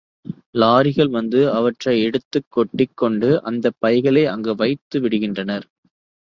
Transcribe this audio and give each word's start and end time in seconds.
லாரிகளில் 0.55 1.09
வந்து 1.09 1.51
அவற்றை 1.51 2.01
எடுத்துக் 2.01 2.47
கொட்டிக்கொண்டு 2.49 3.41
அந்தப் 3.43 3.77
பைகளை 3.79 4.25
அங்கு 4.27 4.55
வைத்துவிடுகின்றனர். 4.55 5.67